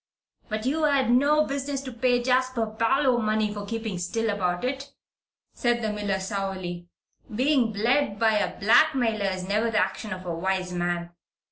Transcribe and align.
"But 0.49 0.65
you 0.65 0.85
had 0.85 1.11
no 1.11 1.45
business 1.45 1.79
to 1.81 1.91
pay 1.91 2.23
Jasper 2.23 2.65
Parloe 2.65 3.19
money 3.19 3.53
for 3.53 3.67
keeping 3.67 3.99
still 3.99 4.31
about 4.31 4.63
it," 4.65 4.91
said 5.53 5.83
the 5.83 5.93
miller, 5.93 6.19
sourly. 6.19 6.87
"Being 7.35 7.71
bled 7.71 8.17
by 8.17 8.39
a 8.39 8.59
blackmailer 8.59 9.27
is 9.29 9.47
never 9.47 9.69
the 9.69 9.77
action 9.77 10.11
of 10.11 10.25
a 10.25 10.33
wise 10.33 10.73
man. 10.73 11.11